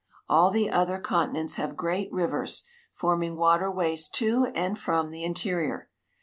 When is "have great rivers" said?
1.57-2.63